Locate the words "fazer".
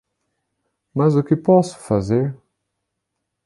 1.77-2.35